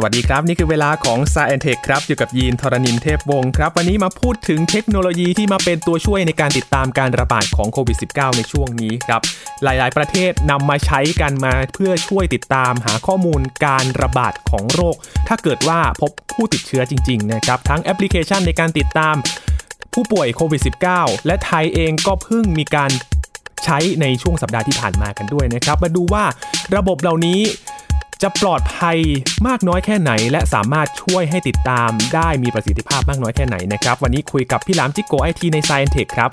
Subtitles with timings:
[0.00, 9.20] สวัสดีครับ นี่คือเวลาของ s ายแอนเทคครับ อยู่กับยีนทรณินเทพวงศ์ครับ วันนี้มาพูดถึงเทคโนโลยีที่มาเป็นตัวช่วยในการติดตามการระบาดของโควิด -19 ในช่วงนี้ครับ
[9.62, 14.96] หลาย ๆ ประเทศนำมาใช้กันมาเพื่อช่วยติดตามหาข้อมูลการระบาดของโรค
[15.28, 19.16] ถ้าเกิดว่าพบผู้ติดเชื้อจริง ๆ นะครับ ทั้งแอปพลิเคชันในการติดตาม
[19.94, 20.62] ผู้ป่วยโควิด
[20.94, 22.90] -19 และไทยเองก็เพิ่งมีการ
[23.64, 26.24] ใช้ในช่วงสัปดาห์ที่ผ่านมากันด้วยนะครับ มาดูว่า
[26.76, 27.40] ระบบเหล่านี้
[28.22, 28.98] จะปลอดภัย
[29.46, 36.30] มากน้อยแค่ไหน และสามารถช่วยให้ติดตามได้มีประสิทธิภาพมากน้อยแค่ไหนนะครับ วันนี้คุยกับพี่หลามจิกโกไอทีใน Science Tech ครับ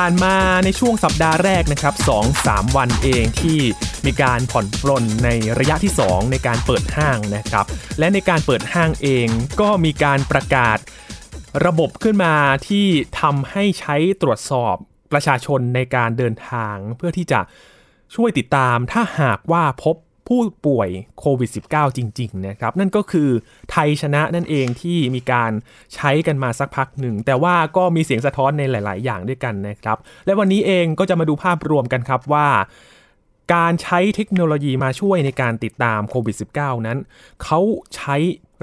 [0.00, 1.94] ผ่านมาในช่วงสัปดาห์แรกนะครับ
[2.36, 3.60] 2-3 วันเองที่
[4.06, 5.28] มีการผ่อนปลนใน
[5.58, 7.66] ระยะที่ 2 ในการเปิดห้างนะครับ
[7.98, 9.28] และในการเปิดห้างเอง
[9.60, 10.78] ก็มีการประกาศ
[11.66, 12.34] ระบบขึ้นมา
[12.68, 12.86] ที่
[13.20, 14.74] ทำให้ใช้ตรวจสอบ
[15.12, 17.40] ประชาชนในการเดินทางเพื่อที่จะ
[18.14, 19.96] ช่วยติดตามถ้าหากว่าพบ
[20.28, 20.88] ผู้ป่วย
[21.20, 23.28] โควิด -19 จริงๆนะครับนั่นก็คือ
[23.70, 25.52] ไทยชนะนั่นเองที่มีการ
[25.94, 32.48] ใช้กันมาสักพักหนึ่ง แต่ว่าก็มีเสียงสะท้อนในหลาย ๆ อย่างด้วยกันนะครับ และวันนี้เองก็จะมาดูภาพรวมกันครับว่า
[33.54, 36.98] การใช้เทคโนโลยีมาช่วยในการติดตามโควิด -19 นั้น
[37.42, 37.60] เขา
[37.96, 38.16] ใช้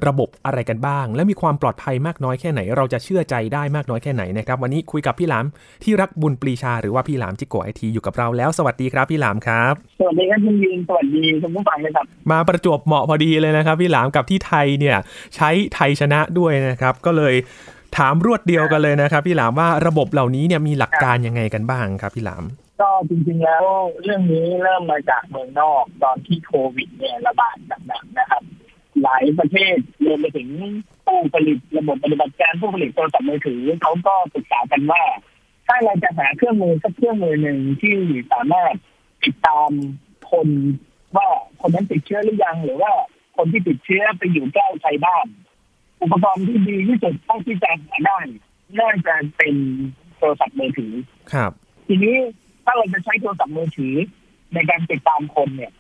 [0.08, 5.46] ระบบอะไรกันบ้าง และมีความปลอดภัยมากน้อยแค่ไหน เราจะเชื่อใจได้มากน้อยแค่ไหนนะครับ วันนี้คุยกับพี่หลาม
[5.84, 14.98] ที่รักบุญปรีชาหรือว่าพี่หลามจิโกไอทีอยู่กับเราแล้ว สวัสดีครับพี่หลามครับ สวัสดีครับคุณยินสวัสดีคุณผู้ฟังเลยครับ มาประจวบเหมาะพอดีเลยนะครับ พี่หลามกับที่ไทยเนี่ย
[15.36, 17.34] ใช้ไทยชนะด้วยนะครับ ก็เลย
[17.98, 22.44] ถามรวดเดียวกันเลยนะครับ พี่หลามว่าระบบเหล่านี้เนี่ยมีหลักการยังไงกันบ้างครับพี่หลาม
[22.82, 23.64] ก็จริงๆแล้ว
[24.04, 28.44] เรื่องนี้เริ่มมาจากเมืองนอกตอนที่โควิดเนี่ยระบาดหนักๆนะครับ
[29.04, 30.50] หลายประเทศรวมไปถึง
[31.06, 35.04] ผู้ผลิตระบบปฏิบัติการผู้ผลิตโทรศัพท์มือถือเขาก็ปรึกษากันว่า
[35.68, 37.96] ถ้าเราจะหาเครื่องมือสักเครื่องมือหนึ่งที่
[38.32, 38.76] สามารถ
[39.24, 39.70] ติดตาม
[40.32, 40.48] คน
[41.16, 41.28] ว่า
[41.62, 42.92] คนนั้นติดเชื้อหรือยังหรือว่า
[43.38, 45.26] คนที่ติดเชื้อไปอยู่ใกล้ใครบ้าง
[46.02, 48.20] อุปกรณ์ที่ดีที่สุดเท่าที่จะหาได้
[48.80, 49.56] น่าจะเป็น
[50.18, 50.94] โทรศัพท์มือถือ
[51.34, 51.52] ครับ
[51.88, 52.16] ทีนี้
[52.66, 53.96] ถ้าเราจะใช้โทรศัพท์มือถือ
[54.54, 55.72] ในการติดตามคนเนี่ย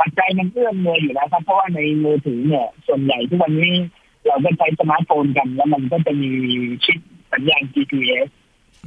[0.00, 3.74] ปัจจัยมันเอื้ออำนวยอยู่แล้วครับเพราะว่าในมือถือเนี่ย ส่วนใหญ่ทุกวันนี้
[4.26, 6.30] เราก็ใช้สมาร์ทโฟนกัน แล้วมันก็จะมี
[6.84, 6.98] ชิป
[7.32, 8.28] สัญญาณ GPS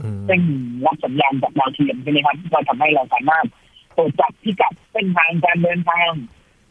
[0.01, 0.41] อืมซึ่ง
[0.85, 3.45] รับสัญญาณจากดาวเทียมใช่ไหมครับก็ทำให้เราสามารถ
[3.97, 6.09] ตรวจจับพิกัดเส้นทางการเดินทาง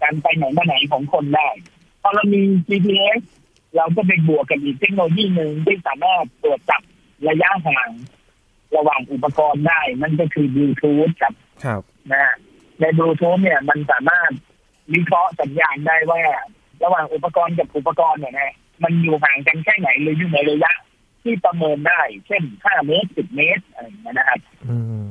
[0.02, 1.48] การไปไหนมาไหนของคนได้
[2.02, 3.20] พอเรามี GPS
[3.76, 6.82] เราก็ไปบวกกับอีกเทคโนโลยีหนึ่งที่สามารถตรวจจับ
[7.28, 7.90] ระยะห่าง
[8.76, 11.32] ระหว่างอุปกรณ์ได้ นั่นก็คือบลูทูธกับ
[11.64, 12.34] ครับนะฮะ
[12.82, 14.32] ในบลูทูธเนี่ยมันสามารถ
[14.94, 16.20] วิเคราะห์สัญญาณได้ว่า
[16.84, 20.72] ระหว่างอุปกรณ์กับอุปกรณ์เนี่ยนะมันอยู่ห่างกันแค่ไหนหรืออยู่ในระยะ
[21.22, 24.76] ที่ประเมินได้ เช่น5เมตร10เมตรอะไรอย่างเงี้ยนะครับอื
[25.06, 25.10] ม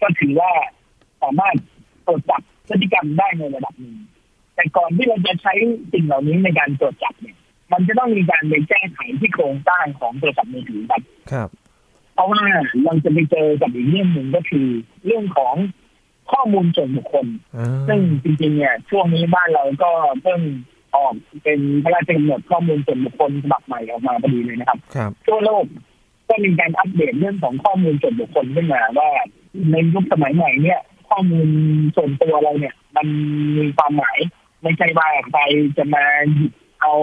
[0.00, 0.50] ก็ถือว่า
[1.22, 1.56] สามารถ
[2.06, 3.96] ตรวจจับพฤติกรรมได้ในระดับหนึ่ง
[4.54, 5.54] แต่ก่อนที่เราจะใช้
[5.92, 7.36] สิ่งเหล่านี้ในการตรวจจับเนี่ย
[7.72, 11.02] มันจะต้องมีการไปแก้ไขที่โครงสร้างของโทรศัพท์มือถือครับ
[11.32, 11.48] ครับ
[12.14, 12.42] เพราะว่า
[12.84, 14.66] เราจะไปเจอกับอีกเรื่องหนึ่งก็คือ
[15.06, 15.54] เรื่องของ
[16.32, 17.26] ข้อมูลส่วนบุคคล
[17.56, 19.90] อ่าซึ่งจริงๆเนี่ยช่วงนี้บ้านเราก็
[20.22, 20.40] เพิ่ง
[20.94, 25.64] ออกเป็นพระราชกำหนดข้อมูลส่วนบุคคลฉบับใหม่ออกมาพอดีเลยนะครับครับทั่วโลก
[26.28, 29.10] ก็มีการอัปเดตเรื่องของข้อมูลส่วนบุคคลขึ้นมาว่า
[29.70, 31.48] ในยุคสมัยใหม่เนี่ย ข้อมูล
[31.96, 33.06] ส่วนตัวเราเนี่ย มัน
[33.58, 34.18] มีความหมาย
[34.62, 35.40] ไม่ใช่ว่าใคร
[35.76, 36.94] จะมาหยิบเอา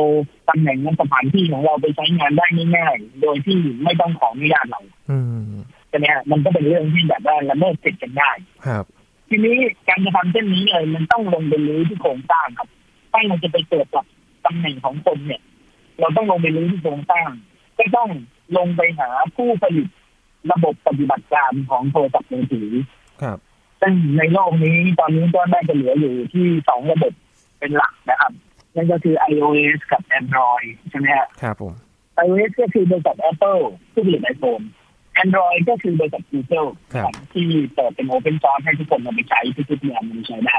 [0.49, 2.45] ตำแหน่งและสถานที่ของเราไปใช้งานได้
[2.75, 5.17] ง่ายๆโดยที่ไม่ต้องขออนุญาตเราอื
[5.49, 5.53] ม
[5.89, 8.31] ใช่ไหมฮะมันก็เป็นเรื่องที่แบบว่าละเมิดสิทธิ์กันได้
[8.65, 8.85] ครับ
[9.35, 9.57] ทีนี้
[9.87, 12.67] การจะทำเช่นนี้เลยมันต้องลงไปรื้อที่โครงสร้างครับ
[13.11, 14.05] ถ้าเราจะไปตรวจจับ
[14.45, 15.41] ตำแหน่งของคนเนี่ย
[15.99, 17.29] เราต้องลงไปรื้อที่โครงสร้าง
[17.77, 18.09] ก็ต้อง
[18.57, 19.87] ลงไปหาผู้ผลิต
[20.51, 22.69] ระบบปฏิบัติการของโทรศัพท์มือถือ
[23.21, 23.37] ครับ
[23.81, 27.13] ซึ่งในโลกนี้ตอนนี้ก็น่าจะเหลืออยู่ที่สองระบบ
[27.59, 28.31] เป็นหลักนะครับ
[28.75, 31.73] นั่นก็คือ iOS กับ Android ใช่ไหมฮะครับผม
[32.25, 33.63] iOS ก็คือบริษัท Apple
[33.93, 34.61] ผู้ผลิตไอโฟน
[35.21, 37.45] Android ก็คือบริษัท Google ครับที่
[37.75, 39.39] เปิดเป็น Open Source ให้ทุกคนมาไปใช้
[39.71, 40.57] ทุกๆอย่างมันใช้ได้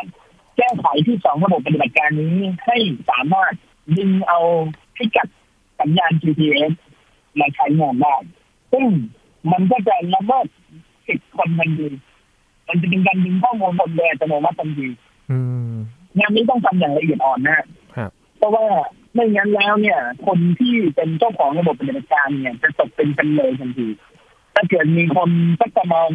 [0.57, 2.37] แก้ไขที่สองระบบปฏิบัติการนี้
[2.67, 2.77] ให้
[3.11, 3.53] สามารถ
[3.97, 4.41] ดึงเอา
[4.97, 5.29] พิกัด
[5.81, 6.73] สัญญาณ GPS
[7.41, 8.17] มาใช้งานได้
[8.73, 8.87] ซึ่ง
[9.53, 10.47] มันก็จะละเมิด
[11.07, 11.89] สิทธิคนทันที
[12.69, 14.87] มันจะเป็นการดึงข้อมูลคนโดยอัตโนมัติทันที
[15.31, 15.39] อื
[15.73, 15.75] ม
[16.19, 17.59] งานนี้ต้องทำอย่างละเอียดอ่อนนะ
[17.97, 18.67] ครับเพราะว่า
[19.15, 23.87] ไม่งั้นแล้วเนี่ย คนที่เป็นเจ้าของระบบปฏิบัติการเนี่ย จะตกเป็นจำเลยทันที
[24.55, 25.31] ถ้าเกิดมีคน
[25.61, 26.11] สักประมาณ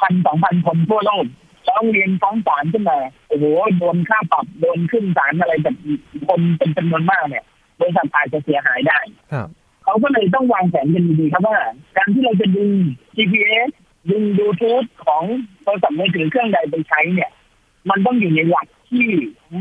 [0.00, 1.26] พันสองพันคนทั่วโลก
[1.68, 2.98] ร้องเรียนฟ้องศาลขึ้นมา
[3.28, 3.44] โอ้โห
[3.78, 5.76] โดนค่าปรับโดนขึ้นศาลอะไรแบบ
[6.28, 7.44] คนเป็นจำนวนมากเนี่ย
[7.80, 8.98] บริษัทอาจจะเสียหายได้
[9.32, 9.48] ครับ
[9.84, 11.58] เขาก็เลยต้องวางแผนกันดีๆครับว่า
[11.96, 12.70] การที่เราจะดึง
[13.16, 13.70] GPS
[14.10, 15.22] ดึงบลูทูธของ
[15.62, 17.30] โทรศัพท์มือถือเครื่องใดไปใช้เนี่ย
[17.90, 19.06] มันต้องอยู่ในหลักที่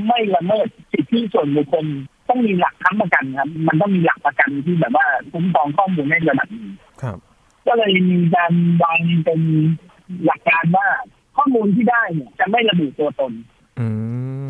[0.08, 1.86] ไม่ละเมิดสิทธิส่วนบุคคล
[2.30, 6.72] ต้องมีหลักค้ำประกันครับ มันต้องมีหลักประกันที่แบบว่าคุ้มครองข้อมูลในระดับหนึง
[7.02, 7.18] ครับ
[7.68, 8.54] ก็เลยมีการ
[8.84, 9.42] วางเป็น
[10.26, 10.88] หลักการว่า
[11.36, 13.34] ข้อมูลที่ได้เนี่ย จะไม่ระบุตัวตน
[13.80, 13.88] อื
[14.48, 14.50] ม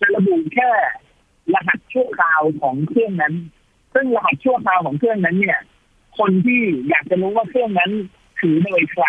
[0.00, 0.70] จะระบุแค่
[1.54, 3.34] รหัสชั่วคราวของเครื่องนั้น
[3.94, 5.60] ซึ่งรหัสชั่วคราวของเครื่องนั้น เนี่ย
[6.18, 7.90] คนที่อยากจะรู้ว่าเครื่องนั้น
[8.40, 9.06] ถือโดยใคร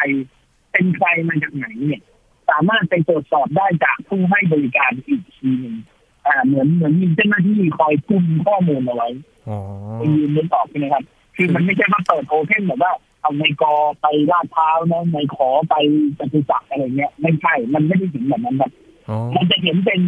[0.71, 2.01] เป็นใครมาจากไหนเนี่ย
[2.49, 5.75] สามารถไปตรวจสอบได้จากผู้ให้บริการอีกทีหนึง
[6.27, 9.09] อ่า เหมือนเหมือนมีเจ้าหน้าที่คอยคุมข้อมูลเอาไว้
[9.49, 9.59] อ๋อ
[9.97, 11.03] ไปยืนนึกออกใช่ไหมครับ
[11.35, 15.75] คือมันไม่ใช่ว่าเปิดโอเพนแบบว่า เอาในกอไปลาดพร้าวนะในขอไป
[16.19, 18.71] จตุจักรอะไรเงี้ย ไม่ใช่ มันไม่ได้ถึงแบบนั้นแบบ
[19.09, 19.99] อ๋อมันจะเห็นเป็น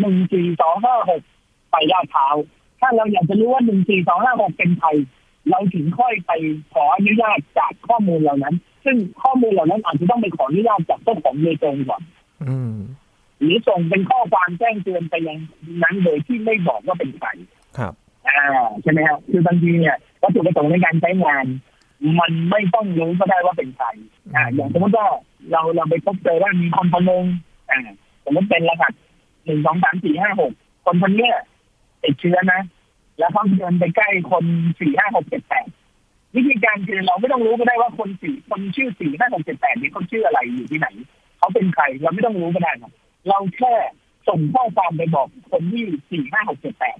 [0.00, 1.22] หนึ่งสี่สองห้าหก
[1.70, 2.36] ไปลาดพร้าว
[2.80, 4.88] ถ้าเราอยากจะรู้ว่าหนึ่งสี่สองห้าหกเป็นใคร
[5.50, 6.32] เราถึงค่อยไป
[6.72, 8.54] ขออนุญาตจากข้อมูลเหล่านั้น
[8.84, 12.02] ซึ่งข้อมูลเหล่านั้นอาจจะต้องไปขออนุญาตจากเจ้าของโดยตรงก่อน
[12.48, 12.74] อืม
[13.38, 15.38] หรือส่งเป็นข้อความแจ้งเตือนไปยัง
[15.82, 17.28] นั้นโดยที่ไม่บอกว่าเป็นใคร
[17.78, 17.92] ครับ
[18.28, 21.46] อ่าใช่ไหมครับคือบางทีเนี่ยวัตถุประสงค์ในการใช้งาน
[22.18, 23.86] มันไม่ต้องรู้ก็ได้ว่าเป็นใคร
[24.34, 25.06] อ่าอย่างสมมติว่า
[25.50, 27.24] เราเราไปพบเจอว่ามีคนคนหนึ่ง
[27.70, 27.80] อ่า
[28.24, 28.92] สมมติเป็นรหัส
[29.44, 30.52] หนึ่งสองสามสี่ห้าหก
[30.84, 31.34] คนคนเนี้ย
[32.02, 32.60] ติดเชื้อนะ
[33.18, 34.44] แล้วเขาเดินไปใกล้คน
[34.80, 35.66] สี่ห้าหกเจ็ดแปด
[36.36, 40.88] วิธีการคือเราไม่ต้องรู้ก็ได้ว่าคนสี่คนชื่อสี่ห้าหกเจ็ดแปดนี้เขาชื่ออะไรอยู่ที่ไหน
[41.38, 42.92] เขาเป็นใครเราไม่ต้องรู้ก็ได้ครับ
[43.28, 43.74] เราแค่
[44.28, 46.98] ส่งข้อความไปบอกคนที่สี่ห้าหกเจ็ดแปด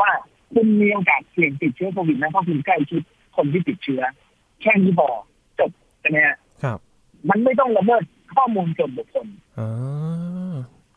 [0.00, 0.10] ว่า
[0.54, 3.02] คุณมีโอกาสเสี่ยงติดเชื้อโควิดนะเพราะคุณใกล้ชิด
[3.36, 4.02] คนที่ติดเชื้อ
[4.60, 5.08] แค่นี้พอ
[5.58, 5.70] จบ
[6.00, 6.78] ใช่ไหมฮะครับ
[7.28, 8.02] มันไม่ต้องละเมิด
[8.34, 9.26] ข้อมูลส่วนบุคคล
[9.58, 9.68] อ๋อ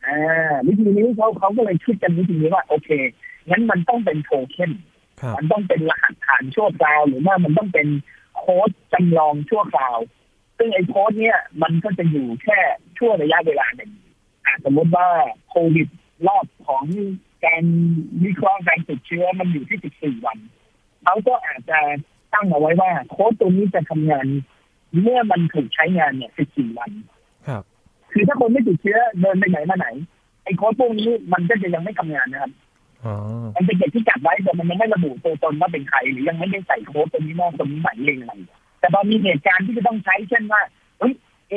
[0.05, 2.89] อ่าวิธีนี้เขาเขาก็เลยคิดกันวิธีนี้ว่าโอเค
[3.49, 4.71] งั้นมันต้องเป็นโทเค็น
[5.21, 7.87] ครับมันต้องเป็นรหัสฐานชั่วคราว หรือว่ามันต้องเป็น
[8.37, 9.97] โค้ดจำลองชั่วคราว
[10.57, 12.59] ซึ่งไอ้โค้ดเนี่ยมันก็จะอยู่แค่
[12.97, 13.91] ช่วงระยะเวลาหนึ่ง
[14.45, 15.07] อะสมมติว่า
[15.49, 15.87] โควิด
[16.27, 16.83] รอบของ
[17.45, 17.63] การ
[18.23, 20.37] วิเคราะห์การติดเชื้อมันอยู่ที่ 14 วัน
[21.03, 21.79] เขาก็อาจจะ
[22.33, 24.25] ตั้งเอาไว้ว่า โค้ดตัวนี้จะทำงาน
[25.01, 26.91] เมื่อมันถูกใช้งานเนี่ย14วัน
[27.47, 27.63] ครับ
[28.11, 29.87] คือถ้าคนไม่ติดเชื้อเดินไปไหนมาไหน
[30.43, 32.51] ไอ้โค้ดพวกนี้มันก็จะยังไม่ทำงานนะครับ
[33.05, 33.15] อ๋อ
[33.55, 38.33] มันเป็นเด็กที่จับไว้แต่มันยังไม่ระบุตัวตนว่าเป็นใครหรือยังไม่ได้ใส่โค้ดตัวนี้นอกตัวนี้หมายเลขอะไร
[38.79, 40.61] แต่พอมีเหตุการณ์ที่จะต้องใช้เช่นว่า
[40.99, 41.13] เฮ้ย
[41.49, 41.53] เอ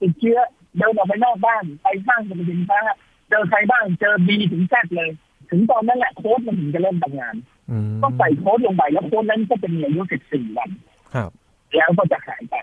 [0.00, 0.38] ติดเชื้อ
[0.78, 2.80] เดินออกไปนอกบ้านไปห้างสรรพสินค้า
[3.28, 5.10] เจอใครบ้างเจอบีถึงแซดเลย
[5.50, 7.55] ถึงตอนนั้นแหละโค้ดมันถึงจะเริ่มทำงานอืม
[8.02, 10.70] ต้องใส่โค้ดลงไปแล้วโค้ดนั้นก็จะมีอายุ 14 วัน
[11.14, 11.30] ครับ
[11.76, 12.54] แล้วก็จะหายไป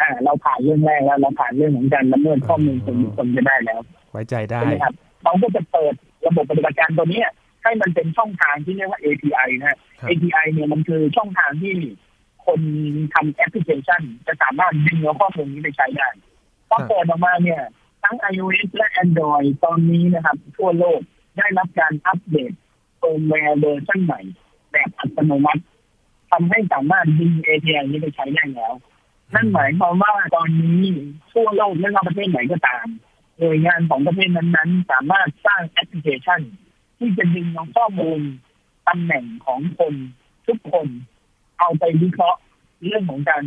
[0.00, 3.80] อ่าเราผ่านเรื่องแรกแล้วเราผ่านเรื่องของการละเมิดข้อมูลส่วนบุคคลจะได้แล้ว
[4.12, 5.94] ไว้ใจได้ใช่ไหมครับเขาก็จะเปิด
[6.26, 7.28] ระบบปฏิบัติการตัวเนี้ย
[7.62, 11.74] ให้มันเป็นช่องทางที่เรียกว่า API นะฮะครับ API เนี่ยมันคือช่องทางที่
[12.46, 12.60] คน
[13.14, 16.08] ทำแอปพลิเคชัน จะสามารถดึงเอาข้อมูลนี้ไปใช้ได้
[16.68, 17.62] พอเปิดออกมาเนี่ย
[18.04, 21.00] ทั้ง iOS และ Android ตอนนี้นะครับ ทั่วโลก
[21.38, 22.52] ได้รับการอัปเดต
[22.98, 24.20] เฟิร์มแวร์เวอร์ชันใหม่
[24.72, 25.62] แบบอัตโนมัติ
[26.30, 28.74] ทำให้สามารถดึง API นี้ไปใช้ได้แล้ว
[29.34, 30.80] นั่นหมายความว่าตอนนี้
[31.32, 32.86] ทั่วโลกไม่ว่าประเทศไหนก็ตาม
[33.38, 36.40] หน่วยงานของประเทศนั้นๆ สามารถสร้างแอปพลิเคชัน
[36.98, 38.20] ที่จะดึงเอาข้อมูล
[38.88, 39.94] ตำแหน่งของคน
[40.46, 40.88] ทุกคน
[41.58, 42.40] เอาไปวิเคราะห์
[42.86, 43.44] เรื่องของการ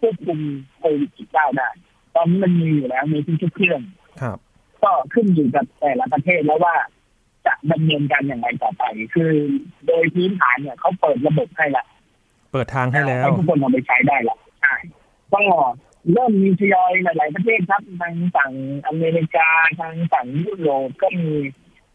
[0.00, 0.38] ควบคุม
[0.78, 1.70] โควิด -19 ได้
[2.14, 3.80] ตอนนี้มันมีอยู่แล้วในทุกๆเครื่อง
[4.22, 4.38] ครับ
[4.82, 6.76] ก็ขึ้นอยู่กับแต่ละประเทศแล้วว่า
[7.46, 8.84] จะดำเนินการอย่างไรต่อไป
[9.14, 9.32] คือ
[9.86, 11.84] โดยพื้นฐานเนี่ยเขาเปิดระบบให้ละ
[12.52, 14.74] เปิดทางให้แล้วให้ทุกคนเอาไปใช้ได้ละใช่
[15.32, 15.40] ก็
[16.12, 18.50] เริ่มมีทยอยหลาย ๆ ประเทศครับทางฝั่ง
[18.86, 19.48] อเมริกา
[19.80, 21.30] ทางฝั่งยุโรปก็มี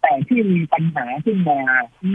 [0.01, 1.60] แต่ที่มีปัญหาขึ้นมา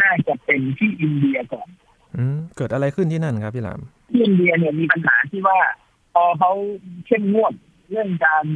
[0.00, 1.68] น่าจะเป็นที่อินเดียก่อน
[2.16, 5.58] อืมเกิดอะไรขึ้นที่นั่นครับพี่หลามที่อินเดียเนี่ยมีปัญหาที่ว่า
[6.14, 6.52] พอเขา
[7.06, 7.52] เข้มงวด
[7.90, 8.46] เรื่องการ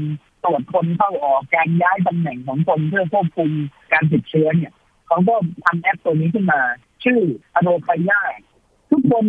[0.44, 3.50] ตรวจคนเข้าออกการย้ายตำแหน่งของคนเพื่อควบคุม
[3.92, 4.72] การติดเชื้อเนี่ย
[5.06, 6.60] เขาก็ทำแอปตัวนี้ขึ้นมา
[7.04, 7.20] ชื่อ
[7.54, 8.22] อโดคายา
[8.90, 9.26] ทุกคน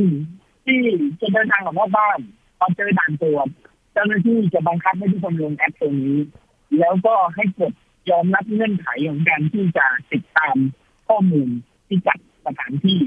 [0.65, 0.81] ที่
[1.21, 2.19] จะเดินทางออกนอกบ้าน
[2.59, 3.47] พอเจอด่านตรวจ
[3.93, 6.17] เจ้าหน้าที่จะบังคับให้ทุกคนลงแอปตัวนี้
[6.79, 7.73] แล้วก็ให้กด
[8.09, 10.55] ยอมรับเงื่อนไขของการที่จะติดตาม
[11.07, 11.49] ข้อมูล
[11.87, 12.99] ที่จัดสถานที่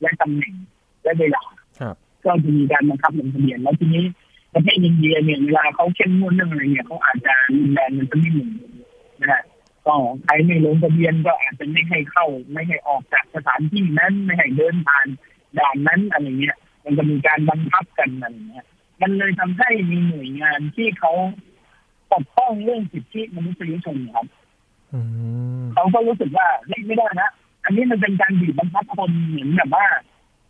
[0.00, 0.54] และตำแหน่ง
[1.02, 1.42] และเวลา
[1.80, 4.04] ครับก็จะมีการบังคับลงทะเบียนแล้วทีนี้
[4.54, 8.52] ประเทศอินเดียเนี่ยเวลาเขาเข้มงวดเรื่องอะไรเนี่ยเขาอาจจะรุนแรงมันจะไม่เหมือน
[9.20, 9.42] นะฮะ
[9.86, 15.06] ก็ใครไม่ลงทะเบียนก็อาจจะไม่ให้เข้า ไม่ให้ออกจากสถานที่นั้นไม่ให้เดินผ่าน
[15.58, 18.66] ด่านนั้นอะไรเงี้ย มันจะมีการบังคับกันอะไรเงี้ย
[19.00, 21.12] มันเลยทำให้มีหน่วยงานที่เขา
[22.12, 24.26] ปกป้องเรื่องสิทธิมนุษยชนครับ
[25.74, 27.30] เขาก็รู้สึกว่าเฮ้ยไม่ได้นะ
[27.64, 29.86] อันนี้มันเป็นการบีบบังคับคนเหมือนแบบว่า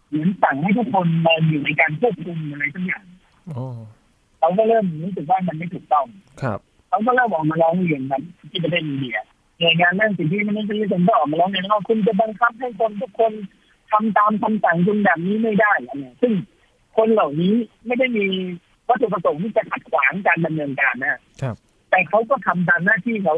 [0.08, 3.04] เหมือนสั่งให้ทุกคนมาอยู่ในการควบคุมอะไรสักอย่าง
[4.38, 6.06] เขาก็เริ่มรู้สึกว่ามันไม่ถูกต้อง
[6.42, 9.16] ครับเขาก็เริ่มออกมาร้องเรียนครับที่ประเทศอินเดีย
[9.58, 13.32] หน่วยงานด้านสิทธิมนุษยชนก็ออกมาร้องเรียนว่าคุณจะบังคับให้คนทุกคน
[13.90, 16.32] ทำตามคำสั่งคุณแบบนี้ไม่ได้อะไรเนี่ยซึ่ง
[16.96, 17.54] คนเหล่านี้
[17.86, 18.24] ไม่ได้มี
[18.88, 21.56] วัตถุประสงค์ที่จะขัดขวางการดำเนินการนะครับ
[21.90, 23.34] แต่เขาก็ทำตามหน้าที่เขา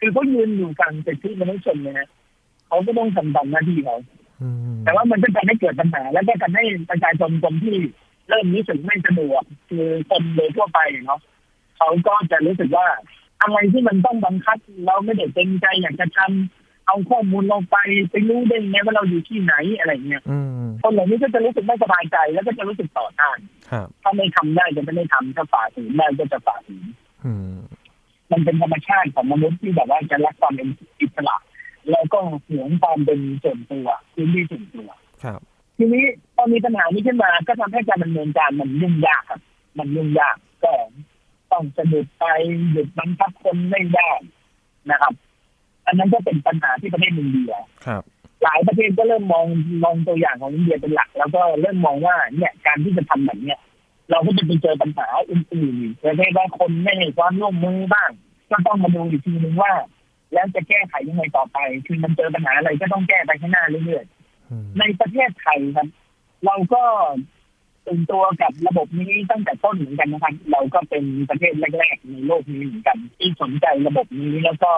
[0.00, 2.08] คือเขายืนอยู่ฝั่งสิทธิมนุษยชนเนยนะ
[2.68, 3.96] เขาก็ต้องทำตามหน้าที่เขา
[4.42, 7.76] อืมแต่ว่ามันก็ทำให้เกิดปัญหา แล้วก็ทำให้ประชาชนคนที่
[8.30, 11.20] เริ่มรู้สึกไม่สะดวกคือคนโดยทั่วไปเนาะ
[11.76, 12.86] เขาก็จะรู้สึกว่า
[13.42, 17.76] อะไรที่มันต้องบังคับ เราไม่ได้เต็มใจอยากจะทำเอาข้อมูลเราไป
[18.10, 23.38] ไปรู้ได้ไงว่าเราอยู่ที่ไหนอะไรเงี้ยอืมคนเหล่านี้ก็จะรู้สึกไม่สบายใจแล้วก็จะรู้สึกต่อต้าน
[23.70, 26.84] ครับถ้าไม่ทำได้จะไม่ทำถ้าฝ่าฝืนได้ก็จะฝ่าฝืน
[27.24, 27.58] อืม
[28.32, 30.68] มันเป็นธรรมชาติของมนุษย์ที่แบบว่าจะรักความเป็น
[31.00, 31.36] อิสระ
[31.90, 32.18] แล้วก็
[32.48, 34.88] หวงความเป็นส่วนตัวพื้นที่ส่วนตัว
[35.24, 35.40] ครับ
[35.80, 36.06] ทีนี้
[36.36, 39.40] พอมีปัญหานี้ขึ้นมา ก็ทำให้การดำเนินการมันยุ่งยากครับ
[39.78, 40.72] มันยุ่งยากก็
[41.52, 42.24] ต้องสะดุดไป
[42.70, 44.10] หยุดบังคับคนไม่ได้
[44.90, 45.12] นะครับ
[45.86, 47.52] อันนั้นก็เป็นปัญหาที่ประเทศอินเดีย
[47.86, 48.02] ครับ
[48.42, 49.46] หลายประเทศก็เริ่มมอง
[49.84, 53.58] มองตัวอย่างของอินเดียเป็นหลัก แล้วก็เริ่มมองว่าเนี่ยการที่จะทำแบบเนี้ย
[54.10, 58.10] เราก็จะไปเจอปัญหาอื่นๆอีกประเทศว่าคนไม่ให้ความร่วมมือบ้าง
[58.50, 59.72] ก็ต้องมาดูอีกทีนึงว่า
[60.32, 64.19] แล้วจะแก้ไขยังไงต่อไป คือมันเจอปัญหาอะไรก็ต้องแก้ไปข้างหน้าเรื่อยๆอืม
[64.78, 65.88] ในประเทศไทยครับ
[66.46, 66.82] เราก็
[67.86, 74.72] ตื่นตัวกับระบบนี้ตั้งแต่ต้นเหมือนกันนะครับ เราก็เป็นประเทศแรกๆในโลกนี้เหมือนกัน ที่สนใจระบบนี้แล้วก็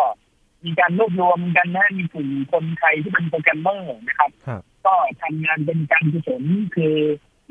[0.64, 6.42] มีการรวบรวมกันนะมีกลุ่มคนไทยที่เป็นโปรแกรมเมอร์นะครับครับก็ทำงานเป็นการกุศล
[6.76, 6.96] คือ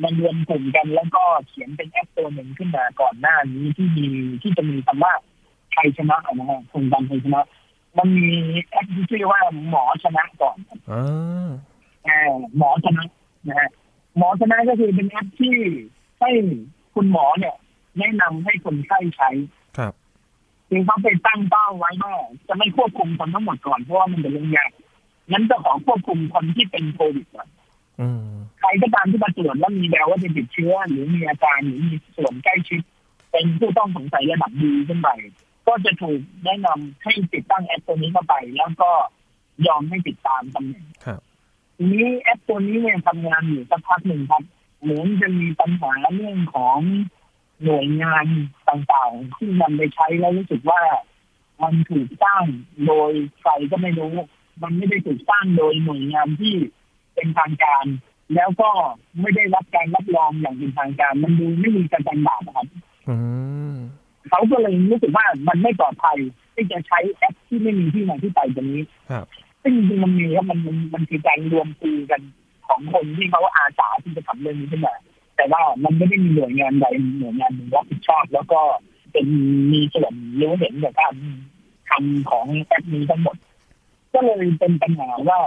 [0.03, 4.07] มารวมกลุ่มกันแล้วก็เขียนเป็นแอปตัวหนึ่งขึ้นมาก่อนหน้านี้ที่มี
[4.41, 5.13] ที่จะมีคำว่า
[5.71, 7.41] ไทยชนะนะฮะโครงการไทยชนะ
[7.97, 8.29] มันมี
[8.69, 11.49] แอปที่ชื่อว่าหมอชนะก่อนอ่าอ่า
[12.57, 13.05] หมอชนะ
[13.47, 13.69] นะฮะ
[14.17, 15.55] หมอชนะก็คือเป็นแอปที่
[16.19, 16.31] ให้
[16.95, 17.55] คุณหมอเนี่ย
[17.99, 19.29] แนะนำให้คนไข้ใช้
[19.77, 19.93] ครับ
[20.69, 22.13] คือเขาไปตั้งเป้าไว้ว่า
[22.47, 24.71] จะไม่ควบคุมคนทั้งหมดก่อนเพราะว่ามันเป็นเรื่องยาก
[25.31, 27.47] งั้นจะขอควบคุมคนที่เป็นโควิดก่อน
[28.01, 28.21] อืม
[28.59, 32.81] ใครก็ตามที่มาตรวจแล้วมีแววว่าจะติดเชื้อ หรือมีอาการหรือมีส่วนใกล้ชิด
[33.31, 35.09] เป็นผู้ต้องสงสัยระดับดีขึ้นไป
[35.67, 38.91] ก็จะถูกแนะนำให้ติดตั้งแอปตัวนี้เข้าไป แล้วก็
[39.67, 41.30] ยอมให้ติดตามตำแหน่งครับที
[41.93, 44.43] นี้แอปตัวนี้เนี่ยทำงานอยู่สักพักหนึ่งครับ
[44.81, 46.79] เหมือนจะมีปัญหาเรื่องของ
[47.63, 48.25] หน่วยงาน
[48.69, 50.81] ต่างๆ ที่นำไปใช้แล้วรู้สึกว่า
[51.63, 52.43] มันถูกสร้าง
[52.85, 54.13] โดยใครก็ไม่รู้
[54.63, 56.53] มันไม่ได้ถูกสร้างโดยหน่วยงานที่
[57.15, 57.85] เป็นทางการ
[58.35, 58.69] แล้วก็
[59.21, 62.67] ไม่ได้รับการรับรองอย่างเป็นทางการ มันดูไม่มีการจันบาทนะครับ
[63.09, 63.15] อื
[63.73, 63.75] ม
[64.29, 66.17] เขาก็เลยรู้สึกว่ามันไม่ปลอดภัย
[66.55, 69.25] ที่จะใช้แอปที่ไม่มีที่มาที่ไปตรงนี้ครับ
[69.63, 72.21] ซึ่งจริงๆมันมีครับมันมันมันคือการรวมตัวกัน
[72.67, 74.95] ของคนที่เขาอาสาที่จะทำเรื่องนี้ขึ้นมา
[75.35, 76.85] แต่ว่ามันไม่ได้มีหน่วยงานใด
[77.19, 78.61] หน่วยงานหนึ่งรับผิดชอบ แล้วก็
[79.11, 79.27] เป็น
[79.71, 81.15] มีส่วนรู้เห็นกับการ
[81.89, 83.37] ทำของแอปนี้ทั้งหมด
[84.13, 85.39] ก็เลยเป็นปัญหาว่า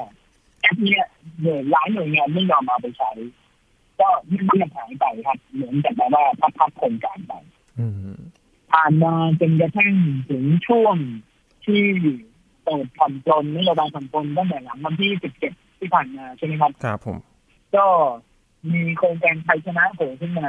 [0.61, 1.05] แอปเนี้ย
[1.43, 3.11] หน่วยหลายหน่วยงานไม่ยอมเอาไปใช้
[4.01, 7.33] ก็ไม่ได้หายไปครับเหมือนกับแบบว่าพับพับโครงการไป
[7.79, 8.17] อืม
[8.73, 9.95] ผ่านมาจนกระทั่ง
[10.29, 10.97] ถึงช่วง
[11.65, 11.83] ที่
[12.65, 15.11] เปิดผ่อนปลนนโยบายผ่อนปลนตั้งแต่หลังวันที่
[15.47, 17.17] 17 ที่ผ่านมาใช่ไหมครับครับผม
[17.77, 17.87] ก็
[18.73, 20.49] มีโครงการไทยชนะโผล่ขึ้นมา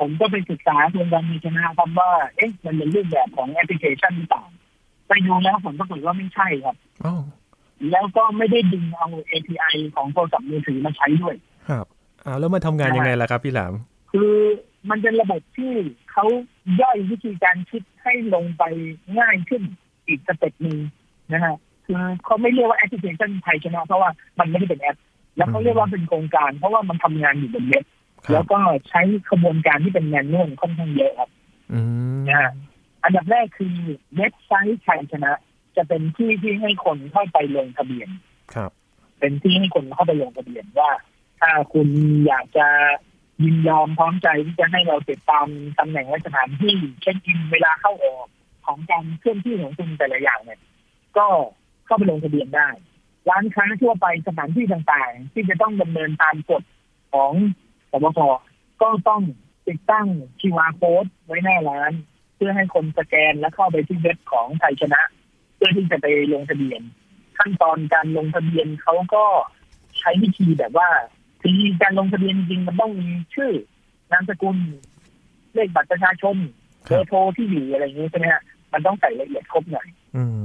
[0.00, 4.44] ผมก็ไปศึกษาโครงการไทยชนะครับว่า เอ๊ะมันเป็นรูปแบบของแอปพลิเคชันหรือเปล่า
[5.08, 7.14] ไปดูแล้วผลปรากฏว่าไม่ใช่ครับอ๋อ
[7.90, 11.34] แล้วก็ไม่ได้ดึงเอา API ของโทรศัพท์มือถือมาใช้ด้วย
[11.68, 11.86] ครับ
[12.26, 13.74] อ้าวแล้วมันทำงานยังไงล่ะครับพี่หลาม
[14.12, 14.32] คือ
[14.90, 15.72] มันเป็นระบบที่
[16.12, 16.24] เขา
[16.80, 18.62] ย่อยวิธีการคิดให้ลงไป
[19.18, 19.62] ง่ายขึ้น
[20.06, 20.78] อีก step หนึ่ง
[21.32, 21.54] นะฮะ
[21.86, 24.96] คือเขาไม่เรียกว่าแอปพลิเคชันไทยชนะ เพราะว่ามันไม่ได้เป็นแอป
[25.36, 27.84] แล้วเขาเรียกว่าเป็นโครงการ เพราะว่ามันทำงานอยู่บนเว็บ
[28.24, 31.30] ครัแล้วก็ใช้ขบวนการที่เป็น manual ค่อนข้างเยอะครับ
[31.72, 31.80] อื
[32.18, 32.52] มนะฮะ
[33.04, 33.74] อันดับแรกคือ
[34.16, 35.32] เว็บไซต์ไทยชนะ
[35.76, 38.08] จะเป็นที่ที่ให้คนเข้าไปลงทะเบียน
[38.54, 38.70] ครับ
[39.20, 40.90] เป็นที่ให้คนเข้าไปลงทะเบียนว่า
[41.40, 41.88] ถ้าคุณ
[42.26, 42.68] อยากจะ
[43.42, 45.46] ยินยอมพร้อมใจที่จะให้เราติดตาม
[45.78, 48.26] ตำแหน่งและสถานที่เช็คอินเวลาเข้าออก
[48.66, 50.60] ของการเคลื่อนที่ของคุณแต่ละอย่างเนี่ย
[51.18, 51.26] ก็
[51.86, 52.68] เข้าไปลงทะเบียนได้
[53.30, 56.62] ร้านค้าทั่วไปสถานที่ต่างๆ ที่จะต้องดำเนินตามกฎ
[57.12, 57.32] ของ
[57.90, 58.18] สบค
[58.82, 59.22] ก็ต้อง
[59.66, 60.06] ติดตั้ง
[60.40, 61.92] QR code ไว้หน้าร้าน
[62.36, 65.02] เพื่อให้คนสแกนและเข้าไปที่เว็บของไทยชนะ
[65.56, 66.82] เพื่อที่จะไปลงทะเบียน
[67.38, 69.24] ขั้นตอนการลงทะเบียนเขาก็
[69.98, 70.88] ใช้วิธีแบบว่า
[71.42, 73.52] ทีการลงทะเบียนจริงๆมันต้องมีชื่อ
[74.12, 74.56] นามสกุล
[75.54, 76.36] เลขบัตรประชาชน
[76.86, 78.42] คเบรัอบร์โทรที่อยู่อะไรอย่างนี้ใช่ไหมฮะ
[78.72, 80.38] มันต้องใส่ละเอียดครบหน่อยอืม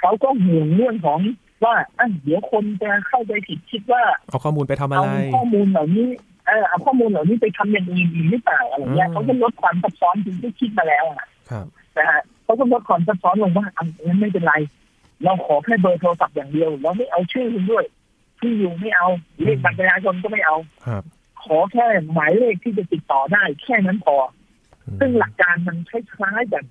[0.00, 1.20] เขาก็ห่วงเรื่องของ
[1.64, 6.08] ว่าอะเดี๋ยวคนจะเข้าใจผิดคิดว่าเอาข้อมูลไปทำอะเอาไรข้อมูลเหล่านี้
[6.46, 11.66] เออเอาข้อมูลเหล่านี้ไปทำอย่างอื่นอีกหรือเปล่าอะไรเงี้ยอืมเขาก็ลดความซับซ้อนจริงที่คิดมาแล้วอะครับ
[11.96, 14.54] นะฮะเขาก็ลดความซับซ้อนลงว่าอันนั้นไม่เป็นไร
[15.24, 17.84] เราขอแค่เบอร์โทรศัพท์อย่างเดียวเราไม่เอาชื่อคุณด้วย
[18.40, 19.08] ที่อยู่ไม่เอา
[19.42, 21.02] เลขบัตรประชาชนก็ไม่เอาครับ
[21.44, 24.16] ขอแค่หมายเลขที่จะติดต่อได้ แค่นั้นพอ
[25.00, 26.64] ซึ่งหลักการมันคล้ายๆกัน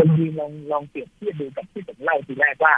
[0.00, 2.74] คุณดีลองลองเปรียบเทียบดูกับที่ผมเล่าทีแรกว่า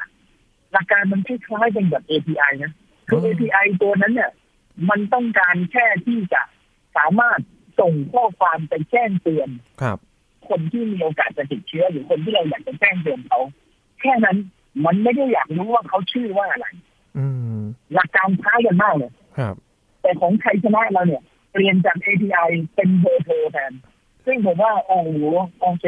[0.73, 2.73] หลักการมันคล้ายๆกันแบบ API นะ
[3.09, 4.31] คืออืม API ตัวนั้นเนี่ย
[4.91, 6.43] มันต้องการแค่ที่จะ
[6.97, 7.41] สามารถ
[7.81, 9.49] ส่งข้อความไปแจ้งเตือน
[9.83, 9.99] ครับ
[10.49, 13.41] คนที่มีโอกาสจะติดเชื้อหรือคนที่เราอยากจะแจ้งเตือนเขา
[14.01, 14.37] แค่นั้น
[14.85, 16.67] มันไม่ได้อยากรู้ว่าเขาชื่อว่าอะไร
[17.19, 17.27] อื
[17.59, 17.61] ม
[17.95, 19.55] หลักการคล้ายกันมากเลยครับ
[20.03, 23.73] แต่ของไทยชนะเราเนี่ย เปลี่ยนจาก API เป็นเบอร์โทรแทน
[24.27, 25.11] ซึ่งผมว่า โอ้โห
[25.61, 25.87] โอเค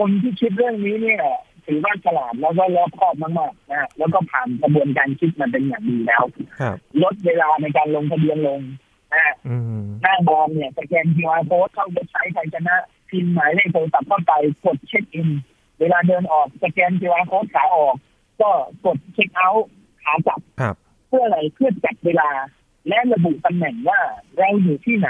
[0.00, 1.22] คนที่คิดเรื่องนี้เนี่ย
[1.66, 6.24] ถือว่าฉลาดแล้วก็รอบคอบมากๆนะฮะแล้วก็ผ่านกระบวนการคิดมาเป็นอย่างดีแล้ว
[6.60, 8.60] ครับลดเวลาในการลงทะเบียนลง
[9.12, 12.76] นะฮะอืมหน้าบอมเนี่ยสแกน QR code เข้าเว็บไซต์ไทยชนะ
[13.10, 14.32] พิมพ์หมายเลขโทรศัพท์เข้าไป
[14.66, 15.28] กดเช็คอิน
[15.80, 17.96] เวลาเดินออกสแกน QR code ขาออก
[18.40, 18.50] ก็
[18.86, 19.68] กดเช็คเอาท์
[20.02, 20.74] ขากลับครับ
[21.08, 22.30] เพื่ออะไรเพื่อจัดเวลา
[22.88, 24.00] และระบุตำแหน่งว่า
[24.38, 25.08] เราอยู่ที่ไหน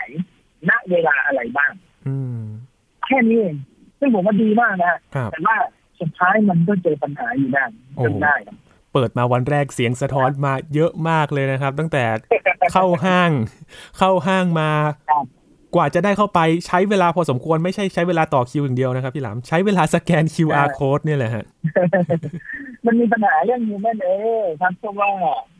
[0.68, 1.73] ณเวลาอะไรบ้าง
[2.06, 2.42] อืม
[3.06, 3.56] แค่นี้เอง
[4.00, 5.57] ซึ่งผมว่าดีมากนะครับแต่ว่า
[6.00, 7.64] สุดท้ายมันก็เจอปัญหาอยู่ได้
[8.04, 8.57] จนได้ครับ
[8.92, 12.04] เปิดมาวันแรกเสียงสะท้อนมาเยอะมากเลยนะครับ ตั้งแต่
[12.73, 13.30] เข้าห้าง
[13.99, 14.71] เข้าห้างมา
[15.11, 15.25] ครับ
[15.75, 21.45] กว่าจะได้เข้าไปใช้เวลาพอสมควรไม่ใช่ใช้เวลาต่อคิวอย่างเดียวนะครับพี่หลามใช้เวลาสแกน QR code เนี่ยแหละฮะ
[22.87, 25.11] มันมีปัญหาเรื่อง human error ครับเพราะว่า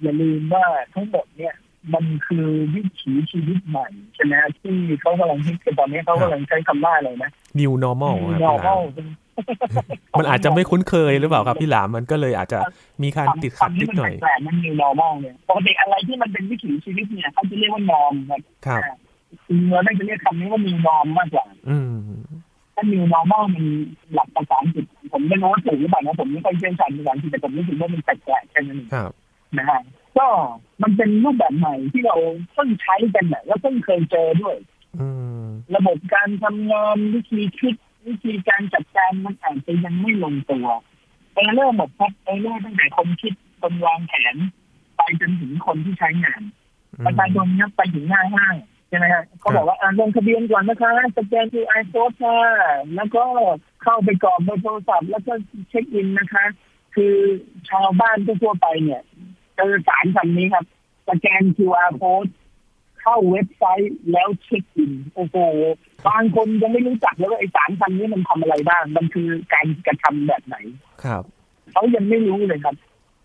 [0.03, 1.55] อย่าลืมว่าทั้งหมดเนี่ย
[1.95, 8.81] มันคือวิถีชีวิตใหม่ใช่ไหมที่เขากำลังฮิตกันตอนนี้เขากำลังใช้คำว่าอะไรนะ New normal ครับพี่หลาม normal
[10.19, 12.59] มันอาจจะไม่คุ้นเคยหรือเปล่าครับพี่หลามมันก็เลยอาจจะ
[13.03, 18.83] มีการติดขัดนิดหน่อยแปลกๆมัน new normal เนี่ยปกติอะไรที่มันเป็นวิถีชีวิตเนี่ยเขาจะเรียกว่า norm ครับครับ
[19.47, 21.93] คือเราได้จะเรียกคำนี้ว่า new norm มากกว่าอืม
[22.75, 23.65] ถ้า new normal มัน
[24.15, 29.11] หลักภาษาอังกฤษผมไม่รู้ว่าถูกหรือเปล่านะผมไม่ค่อยเชี่ยวชาญภาษาอังกฤษแต่ผมรู้สึกว่ามันแปลกๆแค่นั้นเองครับ
[29.59, 29.81] นะฮะ
[30.19, 30.27] ก็
[30.83, 32.17] มันเป็นรูปแบบใหม่ที่เรา
[32.53, 34.57] เพิ่งใช้กันน่ะแล้วเพิ่งเคยเจอด้วย
[34.99, 35.09] อื
[35.43, 35.45] ม
[35.77, 37.75] ระบบการทำงานวิธีคิด
[38.09, 40.67] วิธีการจัดการมันอาจจะยังไม่ลงตัว
[41.35, 44.37] เออเริ่มหมดครับเออเริ่มตั้งแต่คนคิดคนวางแผน
[44.97, 46.43] ไปจนถึงคนที่ใช้งาน
[47.07, 48.55] ประชาชนเนี่ยไปถึงหน้าห้าง
[48.89, 52.39] ใช่ไหมฮะเขาบอกว่าอ่าลงทะเบียนก่อนนะคะสแกน QR code ค่ะ
[52.97, 53.25] แล้วก็
[53.83, 55.33] เข้าไปกรอกเบอร์โทรศัพท์แล้วก็
[55.69, 56.45] check in นะคะ
[56.95, 57.15] คือ
[57.69, 59.03] ชาวบ้านทั่วๆไปเนี่ย
[59.61, 60.65] เจอสามคำนี้ครับ
[61.09, 62.31] สแกน QR code
[63.01, 65.37] เข้าเว็บไซต์แล้ว check in โอ้โห
[66.07, 70.57] บางคนยังไม่รู้จักเลยว่าไอ้สามคำนี้มันทำอะไรบ้าง มันคือการกระทำแบบไหน
[71.05, 71.23] ครับ
[71.73, 72.77] เขายังไม่รู้เลยครับ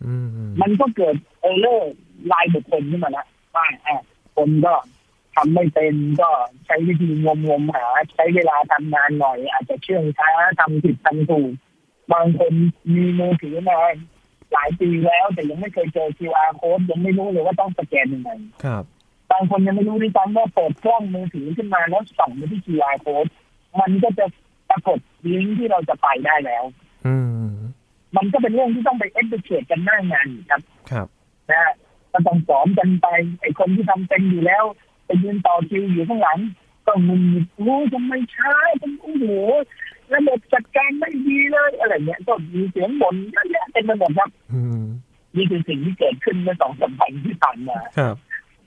[0.04, 0.26] อืม
[0.60, 1.92] มันก็เกิด error
[2.32, 4.02] ลายบุคคลขึ้นมาแล้วว่าอะ
[4.36, 4.74] คนก็
[5.36, 6.30] ทำไม่เป็นก็
[6.66, 11.52] ใช้วิธีงมงมหา ใช้เวลาทำงานหน่อย อาจจะเชื่องช้าทำผิดทำถูก
[12.12, 12.52] บางคน
[12.94, 13.78] มีมือถือมา
[14.52, 18.30] หลายปีแล้ว แต่ยังไม่เคยเจอ QR code ยังไม่รู้เลยว่าต้องสแกนยังไง
[18.64, 18.84] ครับ
[19.30, 23.30] บางคนยังไม่รู้ด้วยซ้ำว่าเปิดกล้องมือถือขึ้นมาแล้วส่องไปที่ QR code
[23.80, 24.24] มันก็จะ
[24.70, 24.98] ปรากฏ
[25.32, 26.64] ลิงก์ที่เราจะไปได้แล้ว
[27.06, 27.14] อื
[27.46, 27.50] ม
[28.16, 31.06] มันก็เป็นเรื่องที่ต้องไปเอ็ดดูเคทกันหน้างานอีกครับ ครับ
[31.50, 31.74] นะฮะ
[32.12, 33.06] ก็ต้องสอนกันไป
[33.40, 34.64] ไอ้คนที่ทำเป็นอยู่แล้ว
[35.06, 36.38] ไปยืนต่อคิวอยู่ข้างหลัง
[36.86, 37.22] ก็มึน
[37.66, 39.24] รู้ทำไมช้าเป็นโอ้โห
[40.14, 44.82] ระบบจัดการไม่ดีเลยอะไรเงี้ยก็มีเสียงบ่นเยอะแยะเต็มไปหมดครับอืม
[45.36, 48.14] นี่คือสิ่งที่เกิดขึ้นเมื่อสองสามวันที่ผ่านมาครับ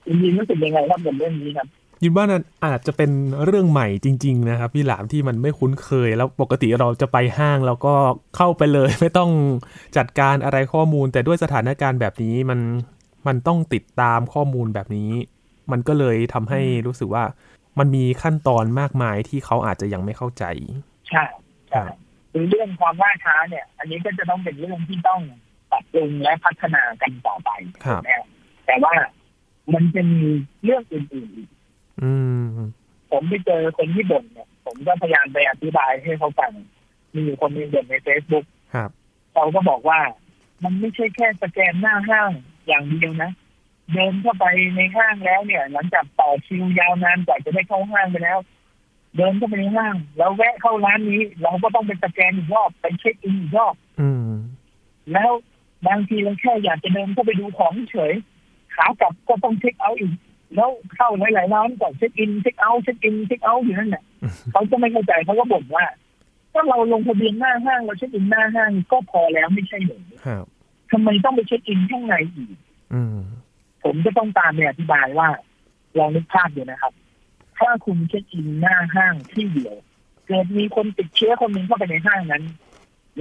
[0.05, 1.67] จริงๆรู้สึกยังไงครับกับเรื่องนี้ครับ
[2.03, 3.11] ยินว่านั่นอาจจะเป็น
[3.45, 7.93] เรื่องใหม่จริง ๆ นะครับ พี่หลามที่มันไม่คุ้นเคย แล้วปกติเราจะไปห้างแล้วก็
[8.35, 9.31] เข้าไปเลย ไม่ต้อง
[9.97, 12.59] จัดการอะไรข้อมูล แต่ด้วยสถานการณ์แบบนี้มัน
[13.27, 15.11] มันต้องติดตามข้อมูลแบบนี้
[15.71, 17.23] มันก็เลยทำให้รู้สึกว่า
[17.79, 20.43] มันมีขั้นตอนมากมายที่เขาอาจจะยังไม่เข้าใจ
[21.11, 21.25] ใช่
[21.69, 21.83] ใช่
[22.31, 25.21] คือเรื่องความล่าช้าเนี่ย อันนี้ก็จะต้องเป็นเรื่องที่ต้อง
[25.71, 27.49] ปรับปรุงและพัฒนากันต่อไป
[27.85, 28.27] ครับนะ
[28.65, 28.93] แต่ว่า
[29.73, 30.23] มันจะมี
[30.63, 31.49] เรื่องอื่นๆอีก
[32.01, 32.11] อื
[32.43, 32.45] ม
[33.11, 36.51] ผมไปเจอคนที่บ่นเนี่ย ผมก็พยายามไปอธิบายให้เขาฟัง
[37.13, 38.89] มีอยู่คนหนึงบ่นในเฟซบุ๊กครับ
[39.33, 39.99] เขาก็บอกว่า
[40.63, 42.31] มันไม่ใช่แค่สแกนหน้าห้าง
[42.67, 43.31] อย่างเดียวนะ
[43.93, 44.45] เดินเข้าไป
[44.75, 48.37] ในห้างแล้วเนี่ย หลังจากต่อคิวยาวนานกว่าจะได้เข้าห้างไปแล้ว
[49.19, 54.31] เดินเข้าไปในห้างแล้วแวะเข้าร้านนี้ เราก็ต้องไปสแกนอีกรอบไป check in อีกรอบอืม
[55.13, 55.31] แล้ว
[55.87, 58.13] บางทีเราแค่อยากจะเดินเข้าไปดูของเฉย
[58.75, 60.13] ขากลับก็ต้อง check out อีก
[60.55, 64.03] แล้วเข้าหลายๆร้านก่อน check in check out check in check out อยู่นั่นแหละ
[64.51, 65.85] เขาจะไม่เข้าใจเขาก็บ่นว่า
[66.53, 70.45] ถ้าเราลงทะเบียนหน้าห้างเราเช็คอินหน้าห้างก็พอแล้วไม่ใช่หรือครับ
[70.91, 72.57] ทำไมต้องไปเช็คอินข้างในอีก
[72.93, 73.17] อืม
[73.83, 75.29] ผมจะต้องตามไปอธิบายว่า
[75.97, 76.93] ลองนึกภาพดูนะครับ
[77.59, 79.75] ถ้าคุณเช็คอินหน้าห้างที่เดียว
[80.27, 82.43] เกิดมีคนติดเชื้อคนหนึ่งเข้าไปในห้างนั้น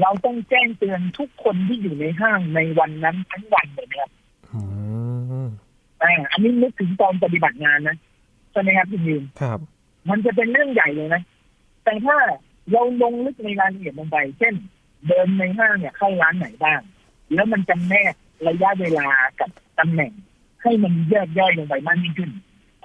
[0.00, 4.10] เราต้องแจ้งเตือนทุกคนที่อยู่ในห้างในวันนั้นทั้งวันเลยนะครับ
[4.52, 4.60] อื
[5.44, 5.46] ม
[6.02, 7.96] อ่าอันนี้นึกถึงตอนปฏิบัติงานนะ
[8.52, 9.58] ใช่ไหมครับคุณยืนครับ
[10.08, 11.22] มันจะเป็นเรื่องใหญ่เลยนะ
[11.84, 12.16] แต่ถ้า
[12.72, 14.54] เราลงลึกในรายละเอียดลงไป เช่น
[15.06, 16.80] เดินในห้างเนี่ยเข้าร้านไหนบ้าง
[17.34, 18.14] แล้วมันจำแนก
[18.48, 19.08] ระยะเวลา
[19.40, 20.12] กับตำแหน่ง
[20.62, 22.30] ให้มันแยกย่อยลงไปมากยิ่งขึ้น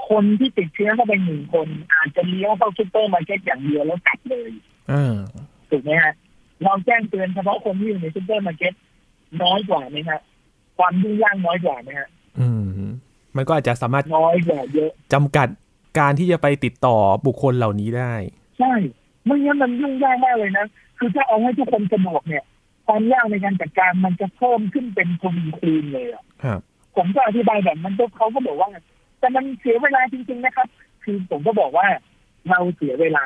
[0.10, 4.52] คนที่ติดเชื้อเข้าไปหนึ่งคน อาจจะเลี้ยวเข้าซุปเปอร์มาร์เก็ตอย่างเดียวแล้วกลับเลย
[4.92, 5.16] อ่า
[5.70, 6.14] ถูกไหมฮะ
[6.64, 8.74] เราแจ้งเตือนเฉพาะคนที่อยู่ในซุปเปอร์มาร์เก็ต
[9.44, 10.20] น้อยกว่าไหมฮะ
[10.78, 12.64] ความยุ่งยากน้อยกว่าไหมฮะอืม
[13.36, 15.48] มันก็อาจจะสามารถน้อยกว่าเยอะจำกัด
[16.00, 18.14] การที่จะไปติดต่อบุคคลเหล่านี้ได้
[18.60, 18.74] ใช่
[19.26, 20.66] ไม่งั้นมันยุ่งยากมากเลยนะ
[21.00, 22.44] คือถ้าเอาให้ทุกคนสะดวกเนี่ย
[22.88, 26.60] ความยากในการจัดการมันจะเพิ่มขึ้นเป็นทวีคูณเลยอะครับ
[26.96, 28.70] ผมก็อธิบายแบบนั้นเขาก็บอกว่า
[29.24, 30.68] แต่มันเสียเวลาจริง ๆนะครับ
[31.04, 31.88] คือผมก็บอกว่า
[32.50, 33.26] เราเสียเวลา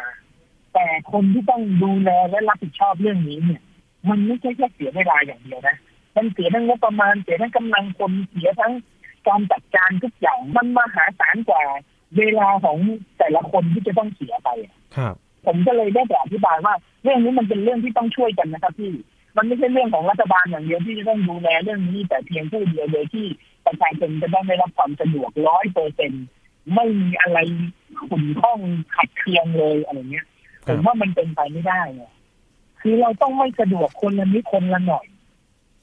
[0.74, 3.62] แต่คนที่ต้องดูแลและรับผิดชอบเรื่องนี้เนี่ย
[4.10, 5.78] มันไม่ใช่แค่เสียเวลาอย่างเดียวนะ
[6.16, 8.74] มันเสียทั้งงบประมาณเสียทั้งกำลังคนเสียทั้ง
[9.28, 11.64] การจัดการทุกอย่างมันมหาศาลกว่า
[12.18, 12.78] เวลาของ
[13.18, 18.94] แต่ละคนที่จะต้องเสียไปอะครับผมก็เลยได้แต่อธิบายว่า เรื่องนี้มันเป็นเรื่องที่ต้องช่วยกันนะครับพี่
[19.38, 23.26] มันไม่ใช่เรื่องของรัฐบาลอย่างเดียวที่จะต้องดูแลเรื่องนี้แต่เพียงผู้เดียวโดยที่
[23.68, 26.12] ประชาชนจะต้องได้รับความสะดวกร้อยเปอร์เซ็น
[26.76, 27.40] ไม่มีอะไร
[28.10, 28.60] ขุ่นข้อง
[28.96, 30.28] ขัดเคืองเลยอะไรเงี้ย
[30.66, 32.04] คผรับมว่ามันเป็นไปไม่ได้ไง
[32.82, 35.06] คือเราต้องไม่สะดวกคนละนิดคนละหน่อย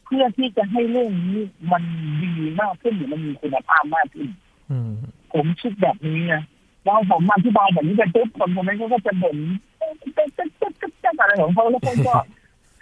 [0.04, 1.40] เพื่อที่จะให้เรื่องนี้
[1.72, 1.82] มัน
[2.22, 4.28] ดีมากขึ้นหรือมันมีคุณภาพมากขึ้น
[4.70, 4.90] อืม
[5.32, 6.42] ผมคิดแบบนี้นะ
[6.84, 9.36] เราผมอธิบายแบบนี้ไปปุ๊บคนคนนั้นเขาก็จะบ่น
[9.78, 12.14] เอ๊ะเอ๊ะเอ๊ะเอ๊ะเอ๊ะเอ๊ะอะไรของเขาแล้วเขาก็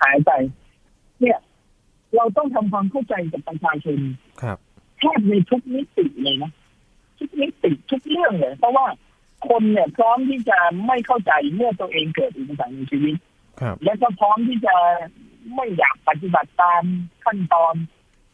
[0.02, 0.30] หายไป
[1.20, 1.38] เนี่ย
[2.16, 3.98] เราต้องทำความเข้าใจกับประชาชน
[4.42, 4.58] ครับ
[5.02, 6.52] แทบในทุกมิติเลยนะ
[7.18, 8.86] ทุกมิติทุกเรื่องเลยเพราะว่า
[9.48, 13.14] คนเนี่ยพร้อมที่จะไม่เข้าใจเมื่อตัวเองเกิดอุปสรรคในชีวิต
[13.60, 14.74] ครับและก็พร้อมที่จะ
[15.54, 16.82] ไม่อยากปฏิบัติตาม
[17.24, 17.74] ขั้นตอน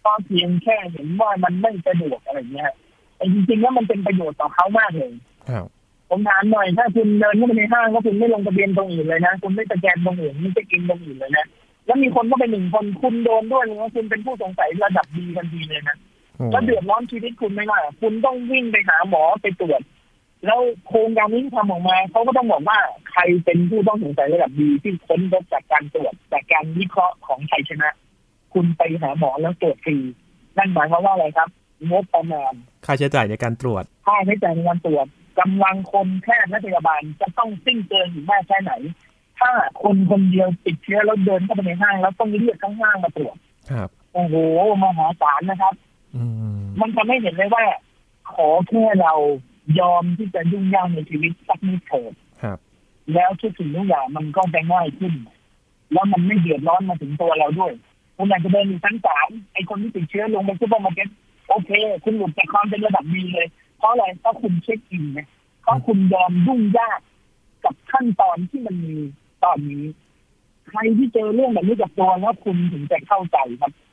[0.00, 2.72] เพราะเพียงแค่เห็นว่ามันไม่สะดวกอะไรเงี้ย
[3.16, 5.12] แต่จริงๆแล้วมันเป็นประโยชน์ต่อเขามากเลย
[5.50, 5.66] ครับ
[6.10, 11.46] ผมถามหน่อยถ้าคุณเดินเข้าไปในห้างแล้วคุณไม่ลงทะเบียนตรงอื่นเลยนะคุณไม่สแกนตรงอื่นไม่จะกินตรงอื่นเลยนะ
[11.86, 15.96] แล้วมีคนเข้าไปหนึ่งคนคุณโดนด้วยนะคุณเป็นผู้สงสัยระดับดีทันทีเลยนะ
[16.38, 19.80] โอ้แล้วเดือดร้อนชีวิตคุณไหม่ล่ะคุณต้องวิ่งไปหาหมอไปตรวจ
[20.46, 22.78] แล้วโครงการนี้ที่ทำออกมาเขาก็ต้องบอกว่า
[23.10, 27.88] ใครเป็นผู้ต้องสงสัยระดับดีที่ค้นพบจากการตรวจจากการวิเคราะห์ของชัยชนะ
[28.54, 29.96] คุณไปหาหมอแล้วตรวจฟรี
[30.56, 31.48] นั่นหมายความว่าอะไรครับ
[31.90, 32.52] งบประมาณ
[32.86, 35.06] ค่าใช้จ่ายในการตรวจค่าใช้จ่ายในการตรวจ
[35.40, 38.72] กำลังคนแพทย์และพยาบาลจะต้องสิ้นเกินอยู่มากแค่ไหน
[39.40, 39.50] ถ้า
[39.82, 43.36] คนคนเดียวติดเชื้อแล้วเดินเข้าไปในห้างแล้วต้องเรียกทั้งห้างมาตรวจ
[43.70, 44.34] ครับโอ้โห
[44.82, 45.87] มหาศาลนะครับอื
[46.60, 47.64] มมันทำให้เห็นเลยว่า
[48.32, 49.14] ขอแค่เรา
[49.80, 52.58] ยอมที่จะยุ่งยากในชีวิตสักนิดเถิดครับ
[53.14, 55.14] แล้วทุกสิ่งทุกอย่างมันก็จะง่ายขึ้น
[55.92, 57.72] แล้วมันไม่เดือดร้อนมาถึงตัวเราด้วย
[58.16, 61.08] คุณอยากจะเดินอยู่ชั้นสามไอ้คนที่ติดเชื้อลงไปซุปเปอร์มาร์เก็ต
[61.48, 61.70] โอเค
[62.04, 63.46] คุณหลุดจากความเป็นระดับดีเลย
[63.78, 65.20] เพราะอะไรเพราะคุณ check in ไง
[65.62, 67.00] เพราะคุณยอมยุ่งยาก
[67.64, 68.96] กับขั้นตอนที่มันมี
[69.44, 69.84] ตอนนี้
[70.68, 73.87] ใครที่เจอเรื่องแบบนี้กับตัวแล้วคุณถึงจะเข้าใจครับอืม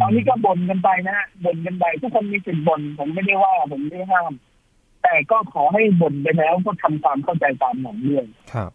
[0.00, 4.32] ตอนนี้ก็บ่นกันไปนะฮะบ่นกันไปทุกคนมีสิทธิ์บ่นผมไม่ได้ว่าผมไม่ได้ห้าม
[5.02, 8.70] แต่ก็ขอให้บ่นไปแล้วก็ทำความเข้าใจตามหนังเรื่องครับ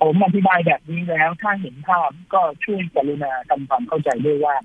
[0.00, 4.56] ผมอธิบายแบบนี้แล้ว ถ้าเห็นภาพก็ช่วยกรุณาทำความเข้าใจด้วยว่า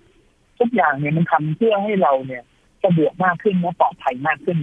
[0.59, 2.43] ทุกอย่างเนี่ยมันทำเพื่อให้เราเนี่ย
[2.83, 4.59] สะดวกมากขึ้นและปลอดภัยมากขึ้น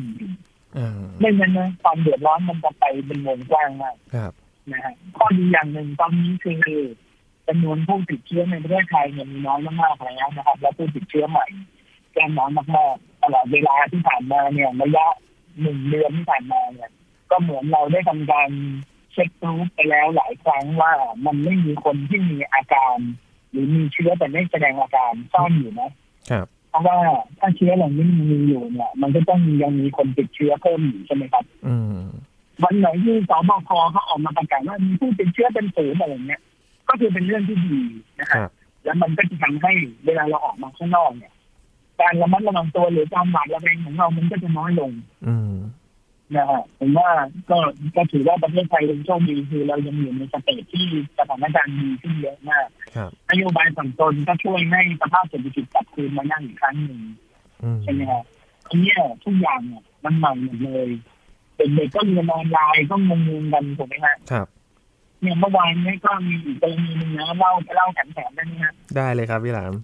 [0.79, 4.33] อ่าไม่งั้นนะความเดือดร้อนมันจะไปเป็นวงกว้างมากครับ
[4.71, 6.83] นะฮะข้อดีอย่างหนึ่งตอนนี้คือ
[7.49, 11.47] จำนวนผู้ติดเชื้อในประเทศไทยเนี่ยมีน้อยมากๆแล้วนะครับ และผู้ติดเชื้อใหม่
[12.15, 15.07] ก็น้อยมากๆตลอดเวลาที่ผ่านมาเนี่ยระยะ
[15.61, 16.91] หนึ่งเดือนที่ผ่านมาเนี่ย
[17.31, 18.49] ก็เหมือนเราได้ทำการ
[19.13, 20.93] เช็ครูปไปแล้วหลายครั้งว่า
[21.27, 22.97] มันไม่มีคนที่มีอาการ
[23.51, 25.91] หรือมีเชื้อแต่ไม่แสดงอาการซ่อนอยู่นะ
[26.31, 26.99] ครับเพราะว่า
[27.39, 32.01] ถ้าเชื้อเหล่านี้มันมีอยู่เนี่ย มันก็ต้องมียังมีคนติดเชื้อเพิ่มอยู่ใช่ไหมครับ อืม
[32.65, 36.43] วันไหนที่สบคเขาออกมาประกาศว่ามีผู้ติดเชื้อเป็นศูนย์อะไรเงี้ย
[36.91, 37.81] ก็คือเป็นเรื่องที่ดี
[38.21, 38.53] นะคครัรับบ
[38.85, 39.73] แล้วมันก็จะทำให้
[40.07, 41.33] เวลาเราออกมาข้างนอกเนี่ย
[42.01, 44.91] การระมัดระวังตัวหรือการหวาดระแวงของเรามันก็จะน้อยลง
[45.27, 45.55] อืม
[46.37, 47.11] นะฮะผมว่า
[47.51, 47.59] ก็
[47.97, 50.87] ก็ถือว่าประเทศไทยเป็นโชคดีคือเรายังอยู่ในสเตจที่
[51.19, 57.01] สถานการณ์ดีขึ้นเยอะมากครับนโยบายผ่อนปลนก็ช่วยให้สภาพเศรษฐกิจกลับคืนมานั่งอีกครั้งหนึ่ง
[57.63, 58.25] อืมใช่ไหมครับ
[58.69, 60.89] ทีเนี้ยทุกอย่างเนี่ยมันใหม่หมดเลย
[61.57, 64.47] เด็กๆก็เรียนออนไลน์ก็งงๆกันถูกไหมฮะครับ
[65.21, 69.75] เนี่ยเมื่อวานนี้ก็มีอีกกรณีหนึงนะเล่าเล่าแถมๆได้ไหมฮะได้เลยครับพี่หลาม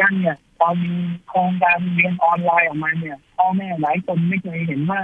[0.00, 0.94] กันเนี่ยตอนมี
[1.28, 5.02] โครงการเรียนออนไลน์ออกมาเนี่ยพ่อแม่หลายคนไม่เคยเห็นว่า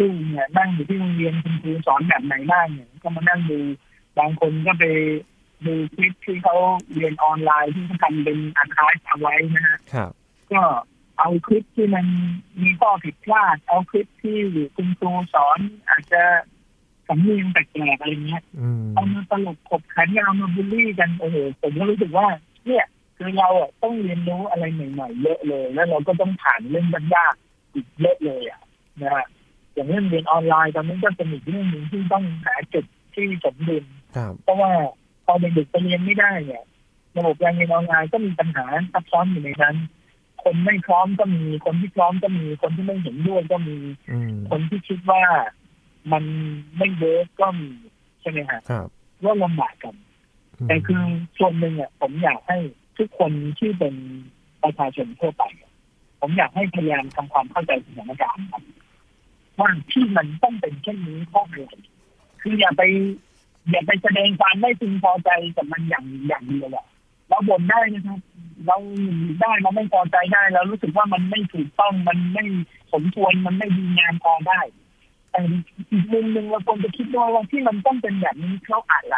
[0.00, 3.60] ลูกๆเนี่ยนั่งอยู่ที่โรงเรียนคุณครูสอนแบบไหนบ้างเนี่ยก็มานั่งดู
[4.18, 4.84] บางคนก็ไป
[5.66, 6.56] ดูคลิปที่เขา
[6.94, 10.12] เรียนออนไลน์ที่เขาทำเป็นอาคาสเอาไว้นะฮะครับ
[10.52, 10.62] ก็
[11.18, 12.06] เอาคลิปที่มัน
[12.62, 14.38] มีข้อผิดพลาด เอาคลิปที่
[14.76, 16.22] คุณครูสอนอาจจะ
[17.12, 22.26] สำเนียงแปลกๆอะไรเงี้ยอืมเอามาตลกขบขันเอามาบูลลี่กันโอ้โหผมก็รู้สึกว่า
[22.66, 22.84] เนี่ย
[23.16, 28.60] คือเราอะต้องเรียนรู้อะไรใหม่ๆเยอะเลย แล้วเราก็ต้องผ่านเรื่องยากๆอีกเยอะเลยอะ
[29.02, 29.26] นะฮะ
[29.74, 33.84] อย่างเรื่องเรียนออนไลน์ตอนนี้ก็เป็นอีกเรื่องหนึ่งที่ต้องหาจุดที่สมดุล
[34.16, 34.70] ครับเพราะว่า
[35.24, 36.64] พอเด็กๆไปเรียนไม่ได้เนี่ย
[37.16, 39.76] ระบบการเรียนออนไลน์ก็มีปัญหาซับซ้อนอยู่ในนั้น
[40.42, 43.76] คนไม่พร้อมก็มี คนที่พร้อมก็มี คนที่ไม่เห็นด้วยก็มี
[44.10, 45.22] อืมคนที่คิดว่า
[46.12, 46.24] มัน
[46.78, 47.70] ไม่ work ก็มี
[48.20, 48.88] ใช่ไหมฮะครับ
[49.24, 49.94] ว่าลำบากกัน
[50.68, 51.02] แต่คือ
[51.38, 52.58] ส่วนหนึ่งอะผมอยากให้
[52.98, 53.94] ทุกคนที่เป็น
[54.62, 55.44] ประชาชนทั่วไป
[56.20, 58.62] ผมอยากให้พยายามทำความเข้าใจสถานการณ์ครับ
[59.58, 61.72] ว่าที่มันต้องเป็นเช่นนี้เพราะอะไร
[62.42, 62.82] คืออย่าไป
[63.70, 66.86] อย่าไปแสดงความไม่พึงพอใจกับมันอย่างอย่างเดียวอะ
[67.28, 68.20] เราบ่นได้นะครับ
[68.66, 68.78] เรา
[69.40, 72.44] ได้เราไม่พอใจได้เรารู้สึกว่ามันไม่ถูกต้องมันไม่
[72.92, 74.60] สมควรมันไม่ดีงามพอได้
[75.32, 75.40] แต่
[75.92, 79.16] อีกมุมหนึ่งเราควรจะคิดด้วยว่าที่มันต้องเป็นแบบนี้เพราะอะไร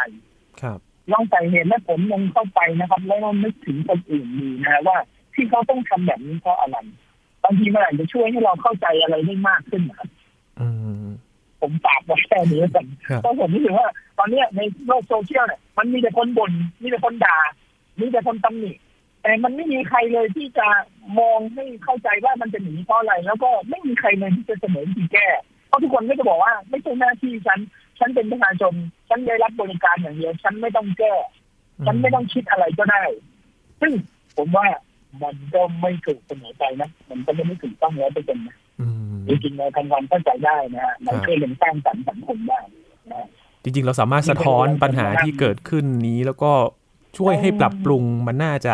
[0.61, 0.79] ครับ
[1.11, 4.97] ลองใส่เหตุและผลลงเข้าไปนะครับ แล้วลองนึกถึงคนอื่นดูนะฮะว่า
[5.33, 6.77] ที่เขาต้องทำแบบนี้เพราะอะไร
[7.43, 10.09] บางทีมันอาจจะช่วยให้เราเข้าใจอะไรได้มากขึ้นนะครับ
[10.59, 10.67] อื
[11.03, 11.07] ม
[11.61, 16.51] ผมฝากไว้แค่นี้กันครับเพราะผมรู้สึกว่า ตอนเนี้ยในโลกโซเชียลเนี่ยมันมีแต่คนบ่น
[16.81, 17.37] มีแต่คนด่า
[17.99, 18.71] มีแต่คนตำหนิ
[19.21, 20.67] แต่มันไม่มีใครเลยที่จะ
[21.19, 25.27] มองให้เข้าใจว่ามันจะหนีเพราะอะไร แล้วก็ไม่มีใครเลยที่จะเสนอวิธีแก้
[25.67, 27.59] เพราะทุกคนก็จะบอกว่าไม่ใช่หน้าที่ฉัน
[27.99, 28.73] ฉันเป็นประชาชน
[29.09, 31.13] ฉันได้รับบริการอย่างเดียว ฉันไม่ต้องแก้
[31.85, 33.03] ฉันไม่ต้องคิดอะไรก็ได้
[33.81, 33.91] ซึ่ง
[34.37, 34.65] ผมว่า
[35.23, 42.59] มันก็ไม่ถูกเสมอไปนะ มันก็ไม่ได้ถูกต้องร้อยเปอร์เซ็นต์นะอืมจริงๆเราทำความเข้าใจได้นะฮะมันช่วยกันสร้างสรรค์สังคมได้
[43.11, 43.27] นะ
[43.63, 46.51] จริงๆ เราสามารถสะท้อนปัญหาที่เกิดขึ้นนี้ แล้วก็
[47.17, 48.73] ช่วยให้ปรับปรุงมันน่าจะ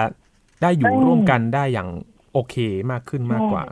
[0.62, 1.90] ได้อยู่ร่วมกันได้อย่าง
[2.34, 2.56] โอเค
[2.92, 3.64] มากขึ้นมากกว่า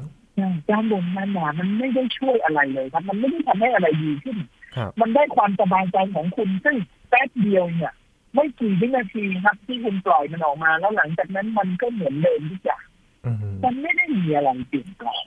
[0.69, 4.37] การบ่นมันหนามันไม่ได้ช่วยอะไรเลยครับ มันไม่ได้ทำให้อะไรดีขึ้น
[4.75, 6.77] ครับมันได้ความสบายใจของคุณซึ่ง
[7.09, 7.93] แป๊บเดียวเนี่ย
[8.35, 12.83] ไม่กี่วินาทีครับ ที่คุณปล่อยมันออกมา แล้วหลังจากนั้นมันก็เหมือนเดิมทุกอย่าง
[13.25, 15.25] อืมมันไม่ได้มีอะไรเปลี่ยนแปลง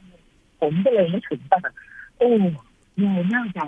[0.60, 1.60] ผมก็เลยนึกถึงว่า
[2.18, 2.30] โอ้
[2.98, 3.64] เราน่าจะ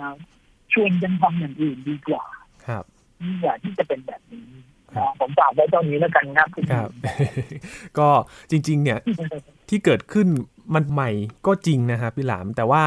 [0.73, 2.23] ชวนกันทำอย่างอื่นดีกว่า
[2.65, 2.83] ครับ
[3.23, 4.74] ดีกว่าที่จะเป็นแบบนี้ครับ
[5.19, 6.89] ผมฝากไว้ตรงนี้แล้วกันครับคุณครับ
[7.99, 8.09] ก็
[8.51, 8.99] จริง ๆ เนี่ย
[9.69, 10.27] ที่เกิดขึ้น
[10.73, 11.09] มันใหม่
[11.47, 12.83] ก็จริงนะครับพี่หลาม แต่ว่า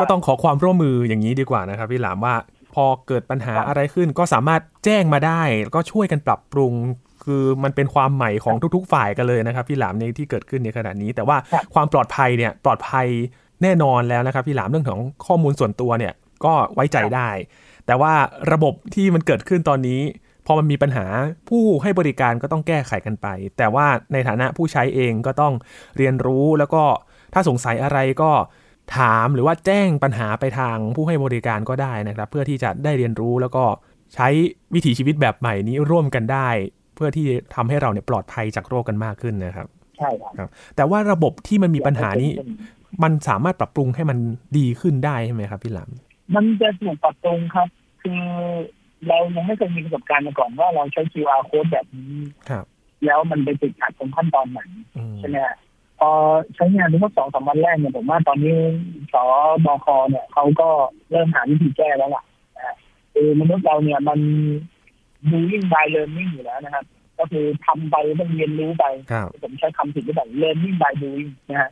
[0.00, 2.34] ก็ต้องขอความร่วมมืออย่างนี้ดีกว่านะครับพี่หลามว่า
[2.74, 6.72] พอเกิดปัญหาอะไรขึ้นก็สามารถแจ้งมาได้ แล้วก็ช่วยกันปรับปรุง
[7.24, 11.36] คือมันเป็นความใหม่ของทุก ๆ ฝ่ายกันเลยนะครับพี่หลามในที่เกิดขึ้นในขณะนี้ แต่ว่า
[11.74, 13.06] ความปลอดภัยเนี่ยปลอดภัย
[13.62, 16.12] แน่นอนแล้วนะครับพี่หลามเรื่องของข้อมูลส่วนตัวเนี่ย
[16.44, 17.28] ก็ไว้ใจได้
[17.86, 18.12] แต่ว่า
[18.52, 20.00] ระบบที่มันเกิดขึ้นตอนนี้
[20.46, 21.06] พอมันมีปัญหา
[21.48, 23.26] ผู้ให้บริการก็ต้องแก้ไขกันไป
[23.58, 25.54] แต่ว่าในฐานะผู้ใช้เองก็ต้อง
[25.96, 26.82] เรียนรู้แล้วก็
[27.34, 28.30] ถ้าสงสัยอะไรก็
[28.98, 33.64] ถามหรือว่าแจ้งปัญหาไปทางผู้ให้บริการก็ได้นะครับ เพื่อที่จะได้เรียนรู้แล้วก็
[34.14, 34.28] ใช้
[34.74, 36.48] วิถีชีวิตแบบใหม่นี้ร่วมกันได้
[36.94, 39.66] เพื่อที่ทำให้เราเนี่ยปลอดภัยจากโรคกันมากขึ้นนะครับ
[39.98, 42.30] ใช่ครับครับ แต่ว่าระบบที่มันมีปัญหานี้
[43.02, 44.18] มันสามารถปรับปรุงให้มัน
[44.58, 45.90] ดีขึ้นได้ใช่ไหมครับพี่หลาม
[46.34, 47.68] มันจะถูกปรับปรุงครับ
[48.02, 48.22] คือ
[49.08, 52.14] เรายังไม่เคยมีประสบการณ์มาก่อนว่าเราใช้ QR code แบบนี้
[52.48, 52.64] ครับ
[53.06, 54.60] แล้วมันไปติดขัดตรงขั้นตอนไหน
[54.96, 55.56] อืมใช่ไหมฮะ
[56.00, 56.10] พอ
[56.54, 58.54] ใช้งานในเมื่อสองสามวันแรกเนี่ยผมว่าตอนนี้
[59.12, 59.14] ส
[59.64, 60.68] บคเนี่ยเขาก็
[61.10, 62.24] เริ่มหาวิธีแก้แล้วล่ะ
[62.56, 62.76] นะฮะ
[63.14, 64.20] คือมนุษย์เราเนี่ยมัน
[65.30, 66.84] doing by learning อยู่แล้วนะครับ
[67.18, 71.70] ก็คือทำไปต้องเรียนรู้ไปครับผมใช้คำผิดหรือเปล่า learning by doing นะฮะ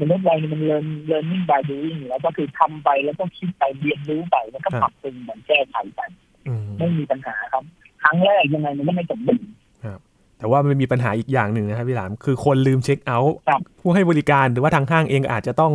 [0.00, 6.23] มนุษย์เราเนี่ยมัน learn learning by doing อยู่แล้วก็คือทำไปแล้วก็คิดไปเรียนรู้ไปแล้วก็ปรับปรุงเหมือนแก้ไขไปอืม
[6.78, 7.64] ไม่มีปัญหาครับ
[8.02, 9.46] ครั้งแรกยังไงมันก็ไม่สมบูรณ์
[10.38, 15.74] แต่ว่ามันมีปัญหาอีกอย่างหนึ่งนะครับพี่หลาม คือคนลืมเช็คเอาท์ครับผู้ให้บริการหรือว่าทางห้างเองอาจจะต้อง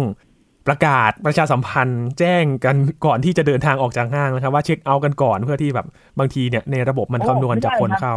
[0.68, 5.88] ประกาศประชาสัมพันธ์แจ้งกันก่อนที่จะเดินทางออกจากห้างนะครับ ว่าเช็คเอาท์กันก่อนเพื่อที่แบบ
[6.20, 8.16] บางทีเนี่ยในระบบมันโอ้คำนวณจากคนไม่ได้นะเข้า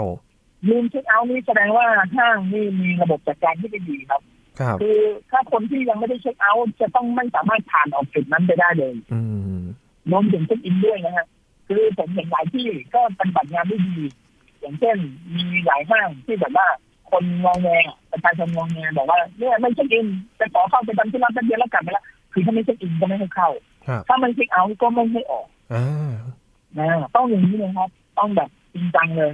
[0.68, 1.86] ลืมเช็คเอาท์นี่แสดงว่า
[2.16, 4.20] ห้างนี่มีระบบจัดการที่ไม่ดีครับ
[4.60, 4.98] ครับคือ
[5.30, 9.20] ถ้าคนที่ยังไม่ได้เช็คเอาท์จะต้องไม่สามารถผ่านออกจุดนั้นไปได้เลย อื
[9.58, 9.60] ม
[10.10, 11.26] รวมถึงเช็คอินด้วยนะฮะ
[11.68, 13.96] คือผมเห็นหลายที่ก็ปฏิบัติงานไม่ดี
[14.60, 14.96] อย่างเช่น
[15.34, 16.66] มีหลายห้างที่แบบว่า
[17.10, 17.68] คนงองแง
[18.12, 20.06] ประชาชนงองแงบอกว่าเนี่ยไม่เช็คอิน
[20.38, 23.48] จะขอเข้าไปทำธุระแป๊บเดียวแล้วกลับไปแล้วคือถ้าไม่เช็คอินก็ไม่ให้เข้า
[23.88, 26.12] ครับถ้าไม่เช็คเอาท์ก็ไม่ให้ออกอ่า
[26.78, 29.32] นะต้องอย่างนี้เลยครับ ต้องแบบจริงจังเลย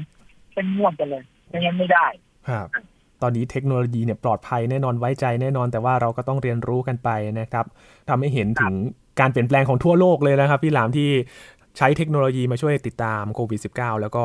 [0.54, 2.06] เป็นงวดกันเลยไม่งั้นไม่ได้
[2.48, 2.66] ครับ
[3.22, 7.10] ตอนนี้เทคโนโลยีเนี่ยปลอดภัยแน่นอนไว้ใจแน่นอน แต่ว่าเราก็ต้องเรียนรู้กันไป
[7.40, 7.64] นะครับ
[8.08, 8.74] ทำให้เห็นถึง
[9.20, 11.08] การเปลี่ยนแปลงของทั่วโลกเลยนะครับ พี่หลามที่
[11.78, 14.24] ใช้เทคโนโลยีมาช่วยติดตามโควิด -19 แล้วก็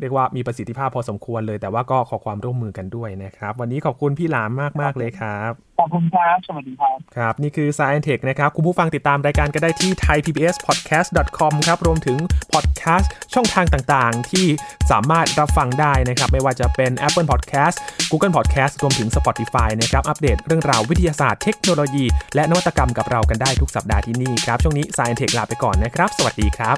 [0.00, 12.18] เรียกว่ามีประสิทธิภาพพอสมควรเลย แต่ว่าก็ขอความร่วมมือกันด้วยนะครับ วันนี้ขอบคุณพี่หลามมากมากเลยครับขอบคุณครับสวัสดีครับครับ นี่คือ Science Tech นะครับ คุณผู้ฟังติดตามรายการก็ได้ที่ thaipbspodcast.com ครับรวมถึง
[12.52, 14.46] พอดแคสต์ช่องทางต่างๆ ที่
[14.90, 17.76] สามารถรับฟังได้นะครับ ไม่ว่าจะเป็น Apple Podcast
[18.10, 26.72] Google Podcast รวมถึง Spotify นะครับอัปเดตเรื่องราววิทยาศาสตร์เทคโนโลยี และนวัตกรรมกับเรากันได้ทุกสัปดาห์ที่นี่ครับช่วงนี้ Science Tech ลาไปก่อนนะครับ สวัสดีครั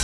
[0.00, 0.03] บ